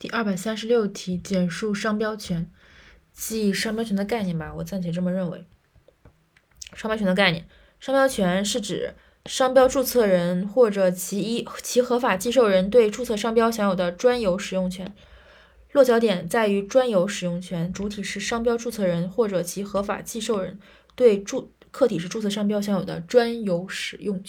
[0.00, 2.50] 第二百三十六题，简述商标权。
[3.12, 5.44] 记商标权的概念吧，我暂且这么认为。
[6.72, 7.46] 商标权的概念，
[7.78, 8.94] 商标权是指
[9.26, 14.90] 商标注册人或者其一其合法继受人对注册商标享有的专有使用权。
[15.72, 20.58] 落脚点在于专有使用权，主体是商标注册人或者其合法继受人
[20.94, 24.28] 对注客体是注册商标享有的专有使用权。